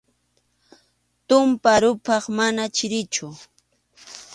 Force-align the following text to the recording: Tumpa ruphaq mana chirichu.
Tumpa 1.27 1.71
ruphaq 1.81 2.25
mana 2.37 2.63
chirichu. 2.75 3.27